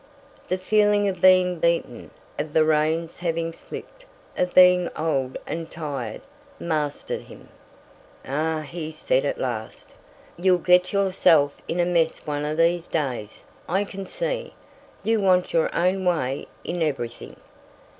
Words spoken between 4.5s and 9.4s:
being old and tired, mastered him. "Ah!" he said at